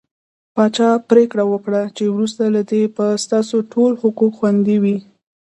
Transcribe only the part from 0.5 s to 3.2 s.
پاچا پرېکړه وکړه چې وروسته له دې به